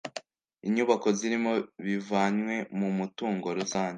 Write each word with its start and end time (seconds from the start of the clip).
inyubako 0.67 1.07
zirimo 1.19 1.51
bivanywe 1.85 2.55
mu 2.77 2.87
mutungo 2.97 3.47
rusange 3.57 3.89